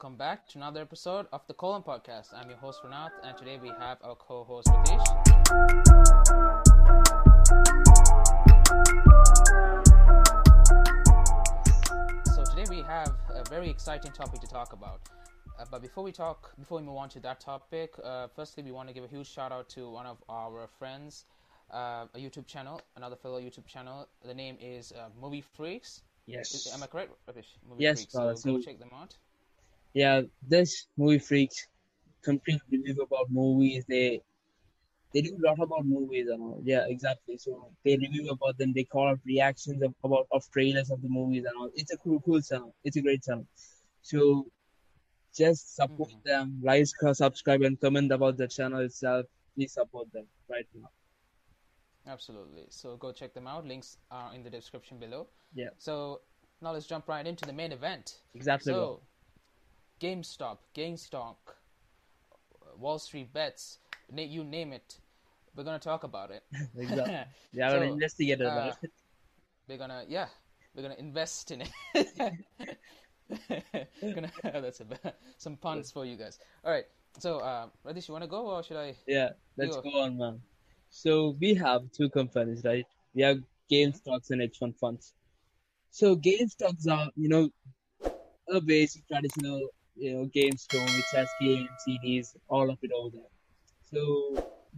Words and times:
welcome 0.00 0.16
back 0.16 0.46
to 0.46 0.58
another 0.58 0.80
episode 0.80 1.26
of 1.32 1.44
the 1.48 1.54
Colon 1.54 1.82
Podcast. 1.82 2.32
I'm 2.32 2.48
your 2.48 2.58
host 2.58 2.84
Renath, 2.84 3.10
and 3.24 3.36
today 3.36 3.58
we 3.60 3.70
have 3.80 3.98
our 4.04 4.14
co-host 4.14 4.68
Ritesh. 4.68 5.04
So 12.26 12.44
today 12.44 12.64
we 12.70 12.82
have 12.82 13.12
a 13.30 13.42
very 13.50 13.68
exciting 13.68 14.12
topic 14.12 14.40
to 14.42 14.46
talk 14.46 14.72
about. 14.72 15.00
Uh, 15.58 15.64
but 15.68 15.82
before 15.82 16.04
we 16.04 16.12
talk, 16.12 16.54
before 16.60 16.78
we 16.78 16.84
move 16.84 16.96
on 16.96 17.08
to 17.08 17.18
that 17.18 17.40
topic, 17.40 17.94
uh, 18.04 18.28
firstly 18.36 18.62
we 18.62 18.70
want 18.70 18.86
to 18.86 18.94
give 18.94 19.02
a 19.02 19.08
huge 19.08 19.28
shout 19.28 19.50
out 19.50 19.68
to 19.70 19.90
one 19.90 20.06
of 20.06 20.18
our 20.28 20.68
friends, 20.78 21.24
uh, 21.72 22.06
a 22.14 22.18
YouTube 22.18 22.46
channel, 22.46 22.80
another 22.94 23.16
fellow 23.16 23.40
YouTube 23.40 23.66
channel. 23.66 24.06
The 24.24 24.34
name 24.34 24.58
is 24.60 24.92
uh, 24.92 25.08
Movie 25.20 25.40
Freaks. 25.56 26.02
Yes. 26.26 26.54
Is- 26.54 26.72
am 26.72 26.84
I 26.84 26.86
correct? 26.86 27.10
Movie 27.26 27.82
Yes, 27.82 28.04
Freaks. 28.04 28.42
So 28.42 28.52
go 28.52 28.60
check 28.60 28.78
them 28.78 28.90
out. 28.94 29.16
Yeah, 30.02 30.22
this 30.54 30.86
movie 30.96 31.18
freaks 31.18 31.58
complete 32.22 32.60
review 32.70 33.02
about 33.08 33.26
movies. 33.30 33.84
They 33.88 34.22
they 35.12 35.22
do 35.22 35.32
a 35.40 35.42
lot 35.48 35.58
about 35.66 35.84
movies 35.86 36.26
and 36.32 36.40
all. 36.40 36.60
Yeah, 36.72 36.84
exactly. 36.94 37.36
So 37.38 37.72
they 37.84 37.96
review 37.96 38.28
about 38.30 38.58
them. 38.58 38.72
They 38.72 38.84
call 38.84 39.08
out 39.08 39.20
reactions 39.26 39.82
of, 39.82 39.92
about 40.04 40.26
of 40.30 40.42
trailers 40.52 40.90
of 40.90 41.02
the 41.02 41.08
movies 41.08 41.44
and 41.48 41.54
all. 41.58 41.70
It's 41.74 41.92
a 41.92 41.96
cool, 41.96 42.20
cool 42.26 42.40
channel. 42.40 42.72
It's 42.84 42.96
a 42.96 43.02
great 43.06 43.22
channel. 43.24 43.46
So 44.02 44.18
just 45.42 45.74
support 45.80 46.10
Mhm. 46.10 46.22
them, 46.30 46.46
like, 46.62 46.86
subscribe, 47.24 47.62
and 47.62 47.80
comment 47.80 48.12
about 48.18 48.36
the 48.36 48.48
channel 48.56 48.80
itself. 48.88 49.26
Please 49.54 49.72
support 49.80 50.06
them 50.12 50.26
right 50.54 50.68
now. 50.74 50.90
Absolutely. 52.06 52.66
So 52.70 52.96
go 52.96 53.12
check 53.20 53.34
them 53.34 53.46
out. 53.52 53.66
Links 53.66 53.98
are 54.10 54.34
in 54.34 54.42
the 54.42 54.50
description 54.58 54.98
below. 54.98 55.26
Yeah. 55.54 55.70
So 55.78 56.22
now 56.62 56.72
let's 56.72 56.86
jump 56.86 57.08
right 57.08 57.26
into 57.26 57.44
the 57.50 57.52
main 57.52 57.72
event. 57.72 58.22
Exactly. 58.34 58.72
So, 58.72 59.02
GameStop, 60.00 60.58
GameStop, 60.74 61.36
Wall 62.78 62.98
Street 62.98 63.32
bets, 63.32 63.78
na- 64.10 64.22
you 64.22 64.44
name 64.44 64.72
it. 64.72 64.98
We're 65.56 65.64
gonna 65.64 65.78
talk 65.78 66.04
about 66.04 66.30
it. 66.30 66.44
exactly. 66.76 67.18
Yeah, 67.52 67.70
So, 67.70 67.82
investigate 67.82 68.40
uh, 68.40 68.44
about 68.44 68.76
it. 68.82 68.92
We're 69.68 69.78
gonna, 69.78 70.04
yeah, 70.08 70.26
we're 70.74 70.82
gonna 70.82 70.94
invest 70.98 71.50
in 71.50 71.62
it. 71.62 71.70
gonna, 74.14 74.30
that's 74.42 74.80
a, 74.80 74.86
some 75.36 75.56
puns 75.56 75.90
for 75.90 76.04
you 76.04 76.16
guys. 76.16 76.38
All 76.64 76.70
right. 76.70 76.84
So, 77.18 77.38
uh, 77.40 77.66
Radish, 77.84 78.08
you 78.08 78.12
wanna 78.12 78.28
go 78.28 78.46
or 78.46 78.62
should 78.62 78.76
I? 78.76 78.94
Yeah, 79.06 79.30
let's 79.56 79.76
You- 79.76 79.82
go 79.82 80.00
on, 80.02 80.16
man. 80.18 80.40
So 80.90 81.36
we 81.40 81.54
have 81.54 81.90
two 81.92 82.08
companies, 82.08 82.64
right? 82.64 82.86
We 83.14 83.22
have 83.22 83.38
GameStocks 83.70 84.30
and 84.30 84.40
hedge 84.40 84.56
fund 84.58 84.74
funds. 84.76 85.12
So 85.90 86.16
GameStocks 86.16 86.88
are, 86.88 87.10
you 87.16 87.28
know, 87.28 87.50
a 88.50 88.60
basic 88.60 89.06
traditional, 89.06 89.68
you 89.98 90.14
know, 90.14 90.24
game 90.26 90.56
store 90.56 90.90
which 90.90 91.10
has 91.14 91.34
games, 91.38 91.84
CDs, 91.86 92.36
all 92.48 92.70
of 92.70 92.78
it 92.82 92.90
over 92.92 93.16
there. 93.16 93.32
So 93.92 94.00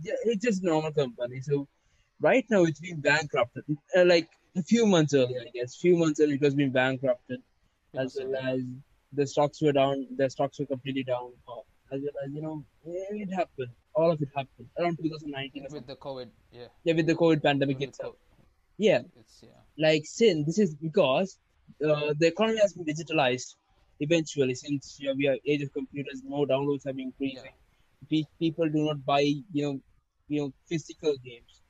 yeah, 0.02 0.14
it's 0.24 0.44
just 0.44 0.62
a 0.62 0.66
normal 0.66 0.92
company. 0.92 1.40
So 1.40 1.66
right 2.20 2.44
now 2.50 2.64
it's 2.64 2.80
been 2.80 3.00
bankrupted. 3.00 3.64
Uh, 3.96 4.04
like 4.04 4.28
a 4.56 4.62
few 4.62 4.86
months 4.86 5.14
earlier, 5.14 5.40
I 5.46 5.50
guess. 5.54 5.76
Few 5.76 5.96
months 5.96 6.20
earlier 6.20 6.36
it 6.36 6.40
was 6.40 6.54
been 6.54 6.72
bankrupted, 6.72 7.40
as 7.96 8.16
well 8.20 8.36
as 8.54 8.60
the 9.12 9.26
stocks 9.26 9.60
were 9.60 9.72
down. 9.72 10.06
The 10.16 10.30
stocks 10.30 10.58
were 10.58 10.66
completely 10.66 11.04
down. 11.04 11.32
As 11.92 12.00
well 12.02 12.24
as 12.24 12.32
you 12.32 12.42
know, 12.42 12.64
it 12.84 13.32
happened. 13.34 13.72
All 13.94 14.10
of 14.12 14.22
it 14.22 14.28
happened 14.36 14.68
around 14.78 14.96
2019 14.98 15.66
With 15.70 15.86
the 15.86 15.96
COVID, 15.96 16.28
yeah. 16.52 16.66
Yeah, 16.84 16.94
with 16.94 17.06
the 17.06 17.14
COVID 17.16 17.42
pandemic 17.42 17.80
with 17.80 17.88
itself. 17.88 18.14
co- 18.14 18.44
Yeah, 18.78 19.00
It's 19.18 19.42
yeah. 19.42 19.48
like 19.76 20.02
sin. 20.06 20.44
This 20.46 20.60
is 20.60 20.74
because 20.76 21.36
uh, 21.84 22.14
the 22.16 22.28
economy 22.28 22.58
has 22.60 22.72
been 22.74 22.84
digitalized. 22.86 23.56
Eventually, 24.00 24.54
since 24.54 24.96
you 24.98 25.08
know, 25.08 25.14
we 25.14 25.28
are 25.28 25.36
age 25.46 25.62
of 25.62 25.72
computers, 25.72 26.22
more 26.24 26.46
downloads 26.46 26.84
have 26.86 26.96
been 26.96 27.12
increasing. 27.12 27.52
Pe- 28.10 28.24
people 28.38 28.68
do 28.68 28.84
not 28.86 29.04
buy, 29.04 29.20
you 29.20 29.62
know, 29.62 29.80
you 30.28 30.40
know, 30.42 30.52
physical 30.68 31.14
games. 31.24 31.60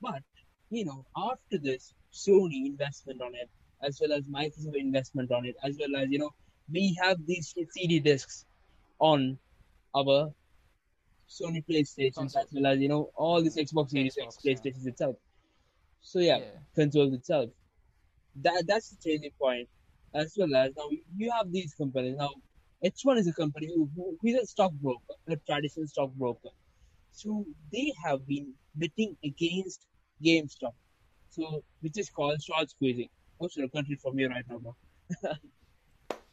But 0.00 0.22
you 0.70 0.84
know, 0.84 1.04
after 1.16 1.58
this 1.58 1.94
Sony 2.12 2.66
investment 2.66 3.22
on 3.22 3.34
it, 3.34 3.48
as 3.82 3.98
well 4.00 4.12
as 4.12 4.24
Microsoft 4.26 4.76
investment 4.76 5.32
on 5.32 5.46
it, 5.46 5.56
as 5.64 5.76
well 5.80 6.02
as 6.02 6.10
you 6.10 6.18
know, 6.18 6.30
we 6.70 6.96
have 7.02 7.18
these 7.26 7.54
CD 7.70 8.00
discs 8.00 8.44
on 8.98 9.38
our 9.96 10.32
Sony 11.28 11.64
playstation 11.66 12.26
as 12.26 12.46
well 12.52 12.66
as 12.66 12.78
you 12.80 12.88
know, 12.88 13.10
all 13.16 13.42
these 13.42 13.56
Xbox 13.56 13.90
Series 13.90 14.16
Xbox, 14.16 14.36
yeah. 14.44 14.54
PlayStations 14.54 14.86
itself. 14.86 15.16
So 16.02 16.18
yeah, 16.18 16.38
Yeah. 16.38 16.50
consoles 16.74 17.14
itself. 17.14 17.50
That 18.42 18.64
that's 18.66 18.90
the 18.90 18.96
changing 19.02 19.30
point. 19.40 19.68
As 20.14 20.34
well 20.38 20.54
as 20.56 20.72
now 20.76 20.88
you 21.16 21.30
have 21.32 21.52
these 21.52 21.74
companies. 21.74 22.16
Now 22.16 22.30
H1 22.82 23.18
is 23.18 23.28
a 23.28 23.34
company 23.34 23.68
who, 23.74 23.90
who 23.96 24.16
who 24.20 24.28
is 24.28 24.36
a 24.42 24.46
stockbroker, 24.46 25.14
a 25.28 25.36
traditional 25.36 25.86
stockbroker. 25.88 26.50
So 27.12 27.44
they 27.72 27.92
have 28.04 28.26
been 28.26 28.54
betting 28.74 29.16
against 29.24 29.86
GameStop. 30.24 30.74
So 31.30 31.62
which 31.80 31.98
is 31.98 32.10
called 32.10 32.40
short 32.42 32.70
squeezing. 32.70 33.08
Should 33.50 33.64
I 33.64 33.68
continue 33.68 33.98
from 33.98 34.18
here 34.18 34.30
right 34.30 34.44
now? 34.48 34.76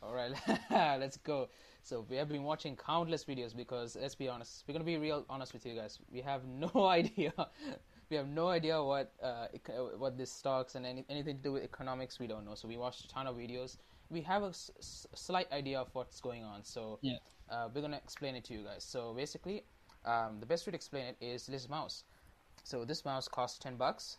All 0.03 0.13
right, 0.13 0.31
let's 0.71 1.17
go. 1.17 1.49
So 1.83 2.05
we 2.09 2.15
have 2.17 2.27
been 2.29 2.43
watching 2.43 2.75
countless 2.75 3.25
videos 3.25 3.55
because 3.55 3.95
let's 3.99 4.15
be 4.15 4.27
honest, 4.27 4.63
we're 4.67 4.73
gonna 4.73 4.83
be 4.83 4.97
real 4.97 5.25
honest 5.29 5.53
with 5.53 5.65
you 5.65 5.75
guys. 5.75 5.99
We 6.11 6.21
have 6.21 6.45
no 6.45 6.71
idea. 6.87 7.33
We 8.11 8.17
have 8.17 8.27
no 8.27 8.49
idea 8.49 8.83
what 8.83 9.13
uh, 9.23 9.47
what 9.97 10.17
this 10.17 10.29
stocks 10.29 10.75
and 10.75 10.85
any, 10.85 11.05
anything 11.09 11.37
to 11.37 11.41
do 11.43 11.53
with 11.53 11.63
economics. 11.63 12.19
We 12.19 12.27
don't 12.27 12.43
know. 12.43 12.55
So 12.55 12.67
we 12.67 12.75
watched 12.75 13.05
a 13.05 13.07
ton 13.07 13.25
of 13.25 13.37
videos. 13.37 13.77
We 14.09 14.19
have 14.23 14.43
a 14.43 14.47
s- 14.49 14.69
s- 14.77 15.07
slight 15.15 15.49
idea 15.53 15.79
of 15.79 15.87
what's 15.93 16.19
going 16.19 16.43
on. 16.43 16.65
So 16.65 16.99
Yeah. 17.01 17.19
uh, 17.49 17.69
we're 17.73 17.79
gonna 17.81 18.01
explain 18.03 18.35
it 18.35 18.43
to 18.45 18.53
you 18.53 18.63
guys. 18.65 18.83
So 18.83 19.13
basically, 19.13 19.63
um, 20.03 20.41
the 20.41 20.45
best 20.45 20.67
way 20.67 20.71
to 20.71 20.75
explain 20.75 21.05
it 21.05 21.17
is 21.21 21.45
this 21.47 21.69
mouse. 21.69 22.03
So 22.65 22.83
this 22.83 23.05
mouse 23.05 23.29
costs 23.29 23.57
ten 23.59 23.77
bucks. 23.77 24.17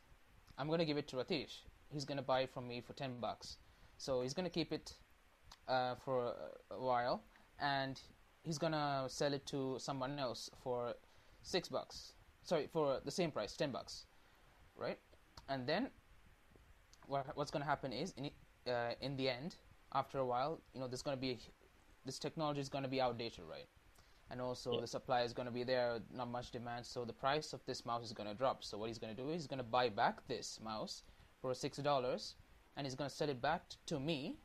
I'm 0.57 0.71
gonna 0.71 0.87
give 0.87 0.97
it 0.97 1.07
to 1.09 1.17
Ratish. 1.17 1.61
He's 1.93 2.07
gonna 2.07 2.23
buy 2.23 2.41
it 2.41 2.51
from 2.51 2.67
me 2.67 2.81
for 2.81 2.95
ten 2.95 3.21
bucks. 3.21 3.59
So 3.99 4.23
he's 4.23 4.33
gonna 4.33 4.49
keep 4.59 4.73
it 4.73 4.97
uh, 5.69 5.97
for 5.97 6.29
a- 6.29 6.75
a 6.75 6.81
while, 6.81 7.23
and 7.59 8.01
he's 8.43 8.57
gonna 8.57 9.05
sell 9.09 9.35
it 9.35 9.45
to 9.47 9.79
someone 9.79 10.19
else 10.19 10.51
for 10.63 10.95
six 11.43 11.69
bucks. 11.69 12.15
Sorry, 12.45 12.69
for 12.73 13.01
the 13.05 13.11
same 13.11 13.31
price, 13.31 13.57
ten 13.57 13.71
bucks, 13.71 14.07
right? 14.77 14.99
And 15.49 15.67
then 15.67 15.91
what, 17.07 17.27
what's 17.37 17.51
gonna 17.51 17.65
happen 17.65 17.93
is, 17.93 18.13
in 18.17 18.31
uh, 18.71 18.95
in 19.01 19.17
the 19.17 19.29
end, 19.29 19.57
after 19.93 20.19
a 20.19 20.27
while, 20.27 20.61
you 20.75 20.81
know, 20.81 20.89
there's 20.89 21.03
gonna 21.03 21.17
be 21.17 21.39
this 22.05 22.19
technology 22.19 22.61
is 22.61 22.69
gonna 22.69 22.89
be 22.89 23.01
outdated, 23.01 23.45
right? 23.45 23.69
And 24.31 24.41
also 24.41 24.73
Yeah. 24.73 24.81
the 24.81 24.87
supply 24.87 25.23
is 25.23 25.33
gonna 25.33 25.51
be 25.51 25.63
there, 25.63 26.01
not 26.11 26.29
much 26.29 26.51
demand, 26.51 26.87
so 26.87 27.05
the 27.05 27.13
price 27.13 27.53
of 27.53 27.65
this 27.67 27.85
mouse 27.85 28.05
is 28.05 28.13
gonna 28.13 28.35
drop. 28.35 28.65
So 28.65 28.79
what 28.79 28.89
he's 28.89 28.99
gonna 28.99 29.15
do 29.15 29.29
is 29.31 29.43
he's 29.43 29.47
gonna 29.47 29.63
buy 29.63 29.89
back 29.89 30.27
this 30.27 30.59
mouse 30.61 31.03
for 31.41 31.55
six 31.55 31.79
dollars, 31.79 32.37
and 32.77 32.87
he's 32.87 32.95
gonna 32.95 33.11
sell 33.11 33.29
it 33.29 33.41
back 33.41 33.63
to 33.87 34.01
me 34.01 34.39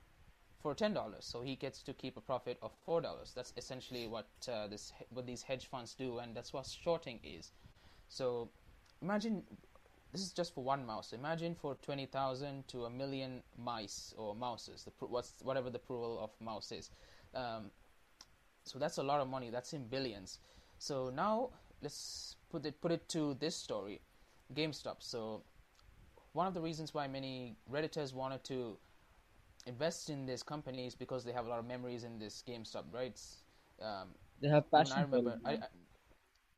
for 0.59 0.75
ten 0.75 0.93
dollars. 0.93 1.25
So 1.25 1.41
he 1.41 1.55
gets 1.55 1.81
to 1.83 1.93
keep 1.93 2.17
a 2.17 2.21
profit 2.21 2.57
of 2.61 2.73
four 2.85 3.01
dollars. 3.01 3.33
That's 3.33 3.53
essentially 3.57 4.07
what 4.07 4.27
uh, 4.47 4.67
this 4.67 4.93
what 5.09 5.25
these 5.25 5.43
hedge 5.43 5.67
funds 5.67 5.95
do, 5.95 6.19
and 6.19 6.35
that's 6.35 6.53
what 6.53 6.65
shorting 6.65 7.19
is. 7.23 7.53
So 8.09 8.50
imagine 9.01 9.44
this 10.12 10.22
is 10.22 10.31
just 10.31 10.53
for 10.53 10.63
one 10.63 10.85
mouse. 10.85 11.13
Imagine 11.13 11.56
for 11.56 11.75
twenty 11.75 12.06
thousand 12.06 12.68
to 12.69 12.85
a 12.85 12.90
million 12.90 13.44
mice 13.57 14.13
or 14.18 14.35
mouses. 14.35 14.84
The 14.84 15.06
what's 15.06 15.34
whatever 15.44 15.69
the 15.69 15.79
plural 15.79 16.19
of 16.19 16.31
mouse 16.40 16.72
is. 16.72 16.90
Um, 17.35 17.72
so 18.63 18.79
that's 18.79 18.97
a 18.97 19.03
lot 19.03 19.22
of 19.22 19.28
money. 19.28 19.50
That's 19.50 19.73
in 19.73 19.88
billions. 19.88 20.40
So 20.79 21.09
now 21.09 21.50
let's 21.81 22.35
put 22.50 22.66
it 22.66 22.79
put 22.81 22.91
it 22.91 23.07
to 23.09 23.35
this 23.40 23.56
story, 23.56 24.01
GameStop. 24.53 24.97
So 25.00 25.44
one 26.34 26.47
of 26.47 26.53
the 26.53 26.62
reasons 26.62 26.94
why 26.94 27.07
many 27.07 27.56
redditors 27.72 28.13
wanted 28.13 28.44
to 28.45 28.78
invest 29.66 30.09
in 30.09 30.25
this 30.25 30.44
company 30.44 30.88
is 30.88 30.95
because 30.95 31.25
they 31.25 31.31
have 31.34 31.45
a 31.45 31.50
lot 31.50 31.59
of 31.59 31.66
memories 31.66 32.03
in 32.03 32.19
this 32.19 32.44
GameStop, 32.47 32.84
right? 32.94 33.19
Um, 33.81 34.10
They 34.42 34.50
have 34.50 34.69
passion 34.71 34.98
I 34.98 35.03
for 35.03 35.18
remember. 35.18 35.39
I. 35.45 35.51
I, 35.51 35.57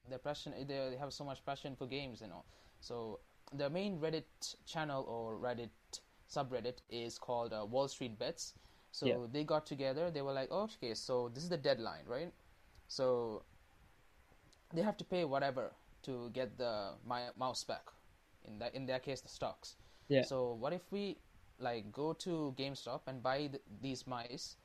their 0.10 0.20
passion, 0.20 0.54
they, 0.58 0.90
they 0.92 0.98
have 1.00 1.14
so 1.14 1.24
much 1.24 1.46
passion 1.46 1.76
for 1.76 1.86
games 1.88 2.22
and 2.22 2.32
all. 2.34 2.46
So 2.82 3.20
the 3.54 3.70
main 3.70 4.00
Reddit 4.00 4.56
channel 4.66 5.04
or 5.08 5.38
Reddit 5.38 5.70
subreddit 6.30 6.78
is 6.90 7.18
called 7.18 7.54
uh, 7.54 7.66
Wall 7.66 7.88
Street 7.88 8.18
Bets. 8.20 8.54
So 8.92 9.06
Yeah. 9.06 9.16
they 9.32 9.44
got 9.44 9.66
together. 9.66 10.12
They 10.12 10.22
were 10.22 10.34
like, 10.34 10.50
oh, 10.52 10.64
okay, 10.64 10.94
so 10.94 11.30
this 11.34 11.44
is 11.44 11.50
the 11.50 11.58
deadline, 11.58 12.06
right? 12.08 12.32
So 12.88 13.44
they 14.74 14.82
have 14.82 14.98
to 14.98 15.04
pay 15.06 15.26
whatever 15.26 15.72
to 16.04 16.30
get 16.34 16.58
the 16.58 16.94
my 17.06 17.30
mouse 17.38 17.64
back. 17.64 17.86
In 18.46 18.58
that, 18.60 18.74
in 18.74 18.86
their 18.86 19.00
case, 19.00 19.22
the 19.22 19.30
stocks. 19.30 19.76
Yeah. 20.08 20.24
So 20.24 20.54
what 20.54 20.74
if 20.74 20.82
we 20.92 21.18
like 21.60 21.92
go 21.92 22.14
to 22.14 22.54
GameStop 22.58 23.02
and 23.08 23.22
buy 23.22 23.38
th- 23.48 23.62
these 23.82 24.08
mice 24.08 24.56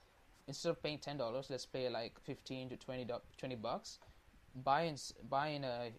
instead 0.46 0.70
of 0.70 0.82
paying 0.82 0.98
ten 0.98 1.16
dollars? 1.18 1.48
Let's 1.50 1.66
pay 1.66 1.88
like 1.88 2.18
fifteen 2.20 2.68
to 2.70 2.76
20, 2.76 3.04
do- 3.04 3.20
20 3.36 3.56
bucks. 3.56 3.98
Buy 4.54 4.82
in 4.82 4.94
s- 4.94 5.12
buy 5.28 5.48
in 5.48 5.64
a 5.64 5.90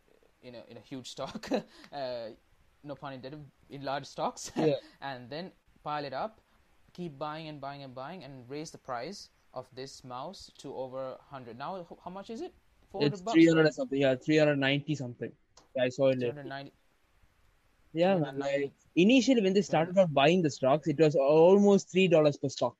in 0.41 0.55
a 0.55 0.63
in 0.69 0.77
a 0.77 0.79
huge 0.79 1.09
stock. 1.09 1.49
uh, 1.93 2.29
no 2.83 2.95
pun 2.95 3.13
intended. 3.13 3.43
In 3.69 3.83
large 3.83 4.05
stocks. 4.05 4.51
Yeah. 4.55 4.75
and 5.01 5.29
then 5.29 5.51
pile 5.83 6.05
it 6.05 6.13
up. 6.13 6.39
Keep 6.93 7.17
buying 7.19 7.47
and 7.49 7.59
buying 7.59 7.83
and 7.83 7.93
buying 7.93 8.23
and 8.23 8.49
raise 8.49 8.71
the 8.71 8.77
price 8.77 9.29
of 9.53 9.67
this 9.75 10.03
mouse 10.03 10.51
to 10.59 10.73
over 10.75 11.17
100. 11.29 11.57
Now, 11.57 11.85
how 12.03 12.11
much 12.11 12.29
is 12.29 12.41
it? 12.41 12.53
400 12.91 13.13
It's 13.13 13.21
bucks. 13.21 13.33
300 13.33 13.73
something. 13.73 13.99
Yeah, 13.99 14.15
390 14.15 14.95
something. 14.95 15.31
Yeah, 15.75 15.83
I 15.83 15.89
saw 15.89 16.09
it. 16.09 16.19
390. 16.19 16.71
Yeah, 17.93 18.17
man. 18.17 18.37
Like, 18.37 18.71
initially, 18.95 19.41
when 19.41 19.53
they 19.53 19.61
started 19.61 19.97
out 19.97 20.13
buying 20.13 20.41
the 20.41 20.49
stocks, 20.49 20.87
it 20.87 20.99
was 20.99 21.15
almost 21.15 21.89
three 21.91 22.07
dollars 22.07 22.37
per 22.37 22.49
stock. 22.49 22.75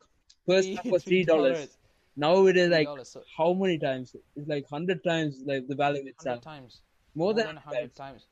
First 0.46 0.72
stock 0.74 0.86
was 0.86 1.04
three 1.10 1.24
dollars. 1.24 1.78
Now 2.18 2.46
it 2.48 2.58
is 2.58 2.70
like 2.70 2.88
so 3.04 3.22
how 3.38 3.54
many 3.54 3.78
times? 3.78 4.16
It's 4.36 4.48
like 4.48 4.68
hundred 4.70 5.04
times 5.04 5.44
like 5.46 5.68
the 5.68 5.76
value 5.76 6.00
100 6.00 6.10
itself. 6.12 6.42
times. 6.42 6.82
More 7.16 7.34
than 7.34 7.46
100 7.48 7.66
100 7.66 7.96
times. 7.96 7.96
times. 7.96 8.28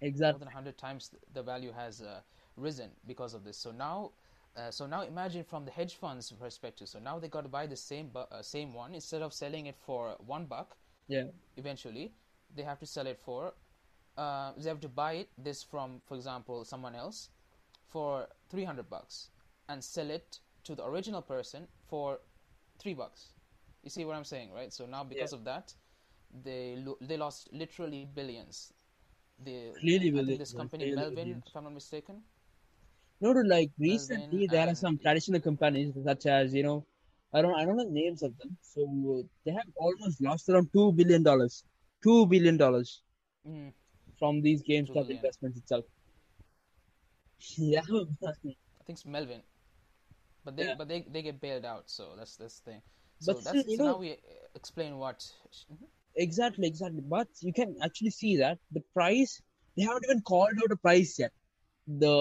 More 0.00 0.08
Exactly. 0.08 0.38
than 0.40 0.46
100 0.48 0.78
times 0.78 1.10
the 1.32 1.42
value 1.42 1.72
has 1.72 2.00
uh, 2.02 2.20
risen 2.56 2.90
because 3.06 3.34
of 3.34 3.44
this. 3.44 3.56
So 3.56 3.70
now, 3.70 4.12
uh, 4.56 4.70
so 4.70 4.86
now 4.86 5.02
imagine 5.02 5.44
from 5.44 5.64
the 5.64 5.70
hedge 5.70 5.94
funds 5.94 6.32
perspective. 6.32 6.88
So 6.88 6.98
now 6.98 7.18
they 7.18 7.28
got 7.28 7.42
to 7.42 7.48
buy 7.48 7.66
the 7.66 7.76
same 7.76 8.08
bu- 8.08 8.30
uh, 8.30 8.42
same 8.42 8.74
one 8.74 8.94
instead 8.94 9.22
of 9.22 9.32
selling 9.32 9.66
it 9.66 9.76
for 9.78 10.16
one 10.26 10.46
buck. 10.46 10.76
Yeah. 11.08 11.24
Eventually, 11.56 12.12
they 12.54 12.62
have 12.62 12.78
to 12.80 12.86
sell 12.86 13.06
it 13.06 13.18
for. 13.18 13.54
Uh, 14.16 14.52
they 14.56 14.68
have 14.68 14.80
to 14.80 14.88
buy 14.88 15.12
it 15.14 15.28
this 15.38 15.62
from, 15.62 16.00
for 16.04 16.16
example, 16.16 16.64
someone 16.64 16.94
else 16.94 17.30
for 17.88 18.26
300 18.50 18.88
bucks 18.90 19.30
and 19.68 19.82
sell 19.82 20.10
it 20.10 20.40
to 20.64 20.74
the 20.74 20.84
original 20.84 21.22
person 21.22 21.68
for 21.88 22.20
three 22.80 22.94
bucks. 22.94 23.30
You 23.84 23.90
see 23.90 24.04
what 24.04 24.16
I'm 24.16 24.24
saying, 24.24 24.52
right? 24.52 24.72
So 24.72 24.86
now 24.86 25.04
because 25.04 25.32
of 25.32 25.44
that, 25.44 25.74
they 26.44 26.76
lo- 26.76 26.98
they 27.00 27.16
lost 27.16 27.52
literally 27.52 28.06
billions. 28.14 28.72
The 29.44 29.72
Clearly 29.80 30.10
I 30.16 30.22
billions, 30.22 30.26
think 30.26 30.38
this 30.38 30.52
company 30.52 30.86
Melvin, 30.92 31.16
billions. 31.16 31.44
if 31.46 31.56
I'm 31.56 31.64
not 31.64 31.74
mistaken. 31.74 32.22
No, 33.20 33.32
no, 33.32 33.40
like 33.42 33.70
Melvin 33.86 34.22
recently 34.26 34.46
there 34.46 34.68
are 34.68 34.74
some 34.74 34.98
traditional 34.98 35.40
companies 35.40 35.94
such 36.04 36.26
as 36.26 36.54
you 36.54 36.62
know, 36.62 36.86
I 37.32 37.42
don't 37.42 37.54
I 37.54 37.64
don't 37.64 37.76
know 37.76 37.84
the 37.84 37.90
names 37.90 38.22
of 38.22 38.36
them. 38.38 38.56
So 38.62 39.24
they 39.44 39.52
have 39.52 39.68
almost 39.76 40.20
lost 40.20 40.48
around 40.48 40.70
two 40.72 40.92
billion 40.92 41.22
dollars, 41.22 41.64
two 42.02 42.26
billion 42.26 42.56
dollars 42.56 43.02
Mm, 43.46 43.72
from 44.18 44.40
these 44.42 44.62
GameStop 44.62 45.10
investments 45.10 45.58
itself. 45.58 45.84
Yeah. 47.56 47.82
I 48.80 48.84
think 48.84 48.96
it's 48.98 49.06
Melvin, 49.06 49.42
but 50.50 50.56
they 50.56 50.66
Yeah. 50.66 50.74
but 50.78 50.88
they, 50.88 51.00
they 51.14 51.22
get 51.22 51.40
bailed 51.40 51.64
out. 51.64 51.88
So 51.90 52.14
that's 52.18 52.36
this 52.36 52.60
thing. 52.64 52.82
So 53.20 53.34
But 53.34 53.44
that's 53.44 53.58
still, 53.60 53.70
you 53.70 53.76
so 53.78 53.84
know- 53.84 53.92
now 53.92 53.98
we 53.98 54.16
explain 54.54 54.98
what. 54.98 55.18
Mhm. 55.72 55.88
exactly, 56.16 56.66
exactly. 56.66 57.02
But 57.16 57.28
you 57.40 57.52
can 57.52 57.76
actually 57.88 58.10
see 58.10 58.36
that 58.44 58.58
the 58.72 58.82
price 58.94 59.40
they 59.76 59.82
haven't 59.82 60.04
even 60.10 60.22
called 60.22 60.56
out 60.62 60.72
a 60.72 60.76
price 60.76 61.18
yet. 61.18 61.32
The 61.86 62.14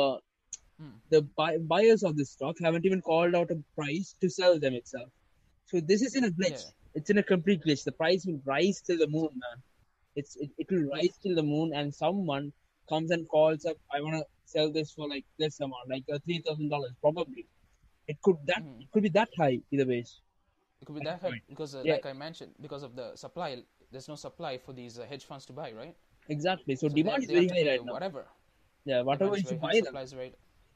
Hmm. 0.80 0.98
the 1.14 1.22
buy, 1.38 1.58
buyers 1.58 2.04
of 2.04 2.16
this 2.18 2.30
stock 2.36 2.56
haven't 2.66 2.86
even 2.86 3.02
called 3.02 3.36
out 3.40 3.50
a 3.52 3.58
price 3.80 4.16
to 4.22 4.30
sell 4.30 4.60
them 4.60 4.74
itself. 4.82 5.10
So 5.72 5.80
this 5.82 6.02
is 6.02 6.16
in 6.20 6.24
a 6.28 6.32
glitch. 6.32 6.62
Yeah. 6.66 7.00
It's 7.00 7.10
in 7.10 7.18
a 7.18 7.24
complete 7.32 7.62
glitch. 7.66 7.84
The 7.84 7.92
price 8.04 8.26
will 8.28 8.42
rise 8.46 8.82
till 8.86 8.98
the 8.98 9.08
moon, 9.16 9.32
man. 9.46 9.58
It's 10.16 10.36
it, 10.38 10.52
it 10.58 10.72
will 10.72 10.86
rise 10.94 11.18
till 11.24 11.36
the 11.40 11.44
moon, 11.44 11.74
and 11.82 11.94
someone 12.04 12.54
comes 12.92 13.12
and 13.16 13.28
calls 13.34 13.66
up. 13.72 13.78
I 13.98 14.02
want 14.06 14.16
to 14.22 14.26
sell 14.54 14.72
this 14.78 14.94
for 14.94 15.08
like 15.16 15.26
this 15.38 15.60
amount, 15.60 15.90
like 15.96 16.06
uh, 16.14 16.20
three 16.26 16.40
thousand 16.48 16.70
dollars, 16.70 16.94
probably. 17.02 17.46
It 18.12 18.18
could 18.26 18.38
that 18.52 18.62
Mhm. 18.64 18.82
it 18.84 18.92
could 18.92 19.04
be 19.08 19.14
that 19.20 19.30
high 19.38 19.56
either 19.72 19.86
ways. 19.94 20.12
It 20.82 20.86
could 20.86 20.96
be 21.00 21.06
that 21.10 21.22
high 21.22 21.40
because, 21.52 21.76
uh, 21.76 21.84
Yeah. 21.86 21.94
like 21.98 22.06
I 22.12 22.14
mentioned, 22.14 22.56
because 22.66 22.84
of 22.88 22.96
the 23.00 23.08
supply. 23.24 23.50
There's 23.92 24.08
no 24.14 24.16
supply 24.16 24.54
for 24.66 24.74
these 24.80 24.98
uh, 25.00 25.06
hedge 25.12 25.26
funds 25.30 25.46
to 25.50 25.54
buy, 25.54 25.70
right? 25.82 25.96
Exactly. 26.36 26.76
So, 26.76 26.88
So 26.88 26.96
demand 26.96 27.22
they, 27.22 27.26
is 27.26 27.28
they 27.30 27.48
very 27.48 27.50
high 27.66 27.72
right 27.72 27.86
now. 27.86 27.94
Whatever. 27.98 28.24
Yeah, 28.86 29.02
whatever 29.02 29.38
you 29.38 29.58
buy 29.68 29.82
them. 29.82 29.94
very. 30.20 30.34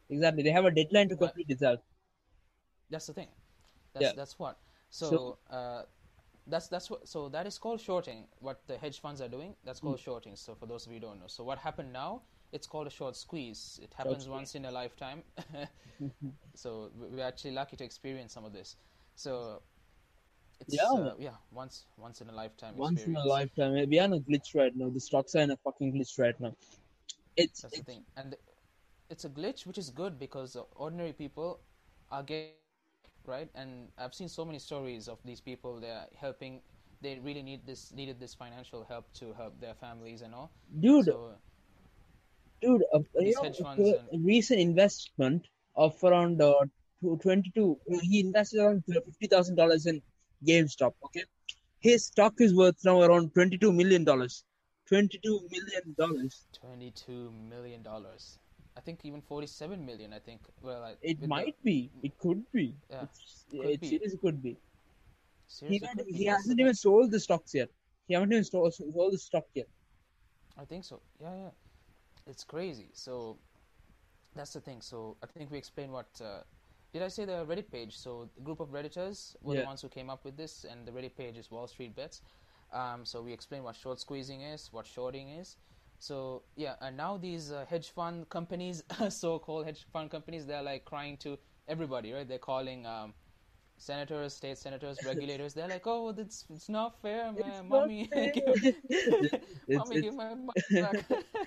Exactly. 0.10 0.44
They 0.44 0.52
have 0.58 0.66
a 0.66 0.72
deadline 0.72 1.10
to 1.10 1.16
But- 1.16 1.28
complete 1.28 1.50
itself. 1.56 1.80
That's 2.90 3.08
the 3.08 3.14
thing. 3.20 3.30
That's 3.94 4.04
Yeah. 4.06 4.14
that's 4.22 4.38
what. 4.38 4.60
So, 4.90 5.10
So- 5.10 5.38
uh, 5.58 5.84
that's 6.48 6.68
that's 6.68 6.90
what. 6.92 7.08
So 7.08 7.30
that 7.30 7.46
is 7.48 7.58
called 7.58 7.80
shorting. 7.90 8.28
What 8.48 8.62
the 8.68 8.78
hedge 8.78 9.00
funds 9.00 9.22
are 9.22 9.30
doing, 9.38 9.56
that's 9.64 9.80
called 9.80 10.00
Mm. 10.00 10.08
shorting. 10.10 10.36
So 10.36 10.54
for 10.56 10.68
those 10.68 10.86
of 10.86 10.92
you 10.94 11.00
who 11.00 11.06
don't 11.08 11.20
know, 11.20 11.28
so 11.38 11.44
what 11.44 11.58
happened 11.68 11.94
now? 11.94 12.12
It's 12.54 12.68
called 12.68 12.88
a 12.88 12.92
short 12.92 13.16
squeeze. 13.16 13.80
It 13.84 13.94
happens 13.98 14.30
once 14.30 14.56
in 14.56 14.66
a 14.66 14.72
lifetime. 14.72 15.24
so 16.54 16.92
we- 17.00 17.08
we're 17.18 17.24
actually 17.26 17.52
lucky 17.52 17.76
to 17.78 17.84
experience 17.84 18.34
some 18.34 18.46
of 18.46 18.54
this. 18.54 18.76
So 19.16 19.62
it's 20.60 20.76
Yeah. 20.76 20.92
uh, 20.92 21.16
yeah, 21.20 21.38
once 21.52 21.86
once 21.98 22.22
in 22.22 22.30
a 22.30 22.36
lifetime. 22.42 22.78
Once 22.78 23.04
in 23.04 23.16
a 23.16 23.26
lifetime. 23.26 23.74
We 23.90 24.00
are 24.00 24.06
in 24.06 24.14
a 24.14 24.20
glitch 24.20 24.54
right 24.56 24.76
now. 24.76 24.90
The 24.90 25.00
stocks 25.00 25.36
are 25.36 25.42
in 25.42 25.52
a 25.52 25.58
fucking 25.58 25.94
glitch 25.94 26.20
right 26.20 26.40
now. 26.40 26.54
It's, 27.36 27.62
That's 27.62 27.78
the 27.80 27.84
thing, 27.84 28.04
and 28.16 28.36
it's 29.10 29.26
a 29.26 29.30
glitch, 29.30 29.66
which 29.66 29.78
is 29.80 29.90
good 29.90 30.20
because 30.20 30.56
ordinary 30.76 31.14
people 31.14 31.60
are 32.12 32.22
getting 32.24 32.54
right. 33.26 33.50
And 33.56 33.90
I've 33.98 34.14
seen 34.14 34.30
so 34.30 34.46
many 34.46 34.60
stories 34.60 35.08
of 35.08 35.18
these 35.26 35.42
people. 35.42 35.80
They're 35.80 36.06
helping. 36.16 36.62
They 37.02 37.20
really 37.20 37.42
need 37.44 37.66
this, 37.66 37.92
needed 37.92 38.20
this 38.20 38.34
financial 38.34 38.86
help 38.86 39.12
to 39.16 39.34
help 39.34 39.60
their 39.60 39.74
families 39.74 40.22
and 40.22 40.34
all. 40.34 40.52
dude, 40.80 41.06
So 41.06 41.36
dude. 42.64 42.84
Uh, 42.94 43.00
you 43.20 43.34
know, 43.36 43.44
a- 43.50 43.54
funds 43.64 43.90
a 43.90 44.00
and- 44.12 44.26
recent 44.26 44.60
investment 44.60 45.48
of 45.76 46.02
around 46.04 46.42
uh, 46.42 46.54
22. 47.22 47.78
uh, 47.94 48.00
He 48.02 48.20
invested 48.22 48.60
around 48.62 48.84
fifty 48.86 49.28
thousand 49.28 49.56
dollars 49.56 49.86
in 49.86 50.02
GameStop. 50.48 50.94
Okay, 51.06 51.24
his 51.80 52.06
stock 52.06 52.34
is 52.40 52.56
worth 52.56 52.84
now 52.86 53.02
around 53.02 53.34
22 53.34 53.72
million 53.82 54.04
dollars. 54.04 54.44
22 54.88 55.40
million 55.52 55.96
dollars. 55.98 56.34
twenty-two 56.62 57.32
million 57.50 57.82
dollars. 57.84 58.40
I 58.78 58.82
think 58.82 59.06
even 59.06 59.22
forty-seven 59.22 59.86
million. 59.86 60.14
I 60.14 60.20
think. 60.20 60.42
Well, 60.62 60.84
I, 60.84 60.92
It 60.92 61.00
with 61.02 61.20
the- 61.22 61.28
might 61.28 61.56
be. 61.64 61.90
It 62.04 62.18
could 62.20 62.44
be. 62.52 62.66
Yeah, 62.90 63.04
It's, 63.04 63.46
could 63.52 63.66
it 63.76 63.82
be. 63.82 63.90
seriously 63.90 64.20
could 64.26 64.42
be. 64.44 64.50
He, 64.52 64.58
seriously 65.48 65.80
not, 65.88 65.98
could 65.98 66.16
he 66.16 66.26
the 66.26 66.32
hasn't 66.32 66.60
even 66.60 66.74
sold 66.76 67.12
the 67.12 67.20
stocks 67.20 67.54
yet. 67.54 67.70
He 68.08 68.14
haven't 68.16 68.32
even 68.34 68.44
sold, 68.44 68.74
sold 68.74 69.14
the 69.14 69.18
stock 69.18 69.46
yet. 69.54 69.68
I 70.58 70.66
think 70.66 70.84
so. 70.86 71.00
Yeah, 71.22 71.36
yeah. 71.44 71.50
It's 72.28 72.44
crazy. 72.44 72.90
So 72.94 73.38
that's 74.36 74.54
the 74.54 74.62
thing. 74.62 74.82
So 74.82 75.18
I 75.24 75.28
think 75.28 75.52
we 75.52 75.58
explained 75.58 75.92
what. 75.92 76.08
Uh, 76.22 76.42
did 76.94 77.02
I 77.02 77.08
say 77.08 77.26
the 77.26 77.46
Reddit 77.46 77.72
page? 77.72 77.98
So 77.98 78.30
the 78.36 78.42
group 78.42 78.60
of 78.60 78.70
redditors 78.70 79.36
were 79.42 79.56
Yeah. 79.56 79.62
the 79.62 79.66
ones 79.66 79.82
who 79.82 79.90
came 79.90 80.10
up 80.12 80.24
with 80.24 80.38
this, 80.38 80.64
and 80.64 80.86
the 80.88 80.92
Reddit 80.92 81.16
page 81.16 81.38
is 81.38 81.50
Wall 81.50 81.68
Street 81.68 81.96
Bets. 81.96 82.22
Um, 82.72 83.04
so 83.06 83.22
we 83.22 83.34
explained 83.34 83.64
what 83.64 83.76
short 83.76 84.00
squeezing 84.00 84.42
is, 84.42 84.72
what 84.72 84.86
shorting 84.86 85.30
is. 85.30 85.58
So 86.00 86.44
yeah, 86.56 86.76
and 86.82 86.96
now 86.98 87.18
these 87.18 87.52
uh, 87.52 87.66
hedge 87.70 87.90
fund 87.92 88.30
companies, 88.30 88.84
so-called 89.10 89.66
hedge 89.66 89.86
fund 89.92 90.12
companies, 90.12 90.46
they're 90.46 90.62
like 90.64 90.86
crying 90.86 91.18
to 91.18 91.38
everybody, 91.68 92.12
right? 92.12 92.28
They're 92.28 92.40
calling 92.40 92.86
um, 92.86 93.14
senators, 93.78 94.34
state 94.36 94.58
senators, 94.58 95.00
regulators. 95.06 95.54
They're 95.54 95.68
like, 95.68 95.86
"Oh, 95.86 96.10
it's 96.10 96.46
it's 96.50 96.70
not 96.70 97.02
fair, 97.02 97.32
man, 97.32 97.44
It's 97.46 97.64
mommy, 97.64 98.08
fair." 98.14 98.32
give, 98.32 98.44
It's- 98.90 99.42
mommy, 99.70 100.02
give 100.02 100.14
my 100.16 100.34
money 100.36 100.48
back." 100.72 101.06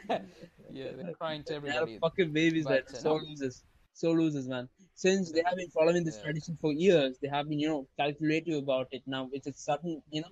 yeah, 0.71 0.91
they're 0.97 1.15
crying 1.15 1.43
to 1.45 1.55
everybody. 1.55 1.99
fucking 1.99 2.33
babies, 2.33 2.65
But, 2.65 2.85
man. 2.93 2.97
uh, 2.97 3.01
So 3.01 3.17
no. 3.19 3.25
losers. 3.25 3.63
So 3.95 4.13
losers, 4.13 4.47
man. 4.49 4.69
Since 4.95 5.33
they 5.33 5.43
have 5.47 5.57
been 5.57 5.71
following 5.71 6.05
this 6.05 6.17
Yeah. 6.17 6.25
tradition 6.25 6.59
for 6.61 6.73
years, 6.73 7.19
they 7.23 7.29
have 7.29 7.49
been, 7.49 7.59
you 7.59 7.69
know, 7.69 7.89
calculative 7.99 8.63
about 8.63 8.89
it. 8.91 9.03
Now 9.07 9.29
it's 9.33 9.47
a 9.47 9.53
sudden, 9.53 10.03
you 10.11 10.21
know, 10.23 10.29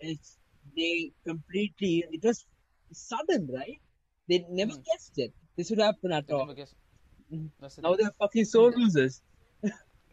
it's 0.00 0.38
they 0.76 1.12
completely. 1.26 2.04
It 2.10 2.22
was 2.22 2.46
sudden, 2.92 3.48
right? 3.52 3.80
They 4.28 4.44
never 4.48 4.72
Mm. 4.72 4.84
guessed 4.84 5.18
it. 5.18 5.32
This 5.56 5.70
would 5.70 5.78
happen 5.80 6.12
at 6.12 6.26
They 6.28 6.34
all. 6.34 6.46
Mhm. 7.32 7.50
Now 7.82 7.96
they're 7.96 8.12
fucking 8.18 8.44
so 8.44 8.68
Yeah. 8.68 8.76
losers. 8.76 9.22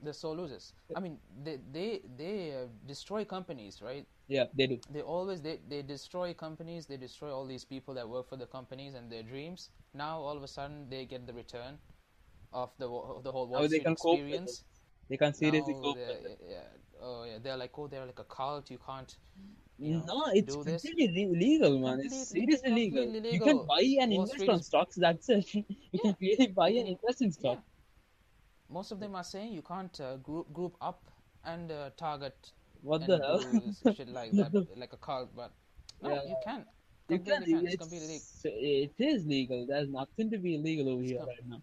They're 0.03 0.13
so 0.13 0.31
losers. 0.33 0.73
I 0.95 0.99
mean, 0.99 1.17
they 1.43 1.59
they 1.71 2.01
they 2.17 2.51
uh, 2.55 2.67
destroy 2.85 3.23
companies, 3.25 3.81
right? 3.81 4.05
Yeah, 4.27 4.45
they 4.57 4.67
do. 4.67 4.79
They 4.91 5.01
always 5.01 5.41
they, 5.41 5.59
they 5.69 5.81
destroy 5.81 6.33
companies. 6.33 6.85
They 6.85 6.97
destroy 6.97 7.31
all 7.33 7.45
these 7.45 7.65
people 7.65 7.93
that 7.95 8.07
work 8.07 8.27
for 8.29 8.37
the 8.37 8.45
companies 8.45 8.93
and 8.95 9.09
their 9.11 9.23
dreams. 9.23 9.69
Now 9.93 10.19
all 10.19 10.35
of 10.37 10.43
a 10.43 10.47
sudden 10.47 10.87
they 10.89 11.05
get 11.05 11.25
the 11.27 11.33
return 11.33 11.77
of 12.51 12.71
the 12.77 12.87
of 12.89 13.23
the 13.23 13.31
whole 13.31 13.47
Wall 13.47 13.67
Street 13.67 13.83
can 13.83 13.93
experience. 13.93 14.63
They 15.09 15.17
can't 15.17 15.35
seriously 15.35 15.73
Now 15.73 15.81
cope 15.81 15.95
they're- 15.97 16.37
yeah, 16.49 16.67
oh 17.01 17.23
yeah, 17.23 17.37
they're 17.43 17.57
like 17.57 17.77
oh 17.77 17.87
they're 17.87 18.05
like 18.05 18.19
a 18.19 18.23
cult. 18.25 18.69
You 18.71 18.79
can't. 18.85 19.15
you 19.79 19.93
know, 19.97 20.05
No, 20.05 20.23
it's 20.33 20.55
this. 20.55 20.81
completely 20.83 21.07
re- 21.33 21.39
legal, 21.39 21.79
man. 21.79 21.99
It's 22.03 22.29
seriously 22.29 22.71
legal. 22.71 23.05
You 23.05 23.39
can 23.39 23.65
buy 23.65 23.81
and 24.01 24.11
Wall 24.11 24.21
invest 24.21 24.33
Street 24.33 24.49
on 24.49 24.61
stocks. 24.61 24.95
That's 24.95 25.29
it. 25.29 25.47
You 25.93 25.99
can 25.99 26.15
Yeah. 26.19 26.35
really 26.37 26.47
buy 26.47 26.69
and 26.69 26.87
invest 26.95 27.21
in 27.21 27.31
Yeah. 27.39 27.55
Most 28.69 28.91
of 28.91 28.99
them 28.99 29.15
are 29.15 29.23
saying 29.23 29.53
you 29.53 29.61
can't 29.61 29.99
uh, 29.99 30.17
group 30.17 30.51
group 30.53 30.75
up 30.81 31.01
and 31.45 31.71
uh, 31.71 31.89
target 31.97 32.51
What 32.81 33.05
the 33.05 33.17
hell? 33.17 33.93
shit 33.93 34.09
like 34.09 34.31
that, 34.39 34.53
like 34.77 34.93
a 34.93 34.97
cult. 34.97 35.35
But 35.35 35.51
no, 36.01 36.09
Yeah. 36.09 36.21
you 36.27 36.35
can. 36.45 36.65
You 37.09 37.19
can. 37.19 37.43
can. 37.43 37.67
It's. 37.67 37.91
It's, 37.91 38.41
it 38.45 38.93
is 38.97 39.25
legal. 39.25 39.65
There's 39.67 39.89
nothing 39.89 40.31
to 40.31 40.37
be 40.37 40.55
illegal 40.55 40.89
over 40.89 41.01
It's 41.01 41.11
here 41.11 41.19
com- 41.19 41.27
right 41.27 41.47
now. 41.47 41.61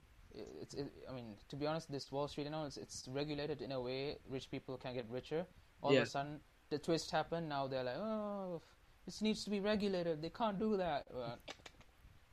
it's 0.62 0.75
it, 0.75 0.92
I 1.09 1.12
mean 1.12 1.35
to 1.49 1.57
be 1.57 1.66
honest 1.66 1.90
this 1.90 2.12
Wall 2.12 2.28
Street 2.28 2.45
you 2.45 2.50
know 2.50 2.64
it's, 2.64 2.76
it's 2.76 3.09
regulated 3.11 3.61
in 3.62 3.73
a 3.73 3.80
way 3.80 4.16
rich 4.28 4.49
people 4.50 4.76
can 4.76 4.95
get 4.95 5.07
richer 5.11 5.45
all 5.83 5.92
Yeah. 5.92 6.00
of 6.02 6.07
a 6.07 6.11
sudden 6.11 6.40
the 6.71 6.78
twist 6.78 7.11
happened 7.11 7.49
now 7.49 7.66
they're 7.66 7.83
like 7.83 7.97
oh 7.99 8.62
this 9.07 9.21
needs 9.23 9.42
to 9.45 9.50
be 9.50 9.59
regulated 9.59 10.23
they 10.23 10.30
can't 10.30 10.59
do 10.66 10.76
that 10.76 11.07
uh, 11.12 11.35